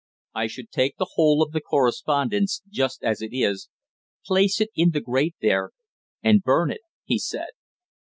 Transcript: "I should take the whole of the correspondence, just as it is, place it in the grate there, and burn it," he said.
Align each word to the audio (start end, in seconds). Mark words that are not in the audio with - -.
"I 0.33 0.47
should 0.47 0.71
take 0.71 0.97
the 0.97 1.09
whole 1.13 1.43
of 1.43 1.51
the 1.51 1.61
correspondence, 1.61 2.63
just 2.67 3.03
as 3.03 3.21
it 3.21 3.29
is, 3.33 3.69
place 4.25 4.59
it 4.59 4.71
in 4.75 4.89
the 4.89 4.99
grate 4.99 5.35
there, 5.43 5.73
and 6.23 6.41
burn 6.41 6.71
it," 6.71 6.81
he 7.03 7.19
said. 7.19 7.49